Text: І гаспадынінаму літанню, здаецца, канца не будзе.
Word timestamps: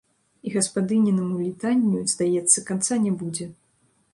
І 0.47 0.53
гаспадынінаму 0.53 1.35
літанню, 1.47 2.01
здаецца, 2.15 2.65
канца 2.71 2.93
не 3.05 3.13
будзе. 3.21 3.45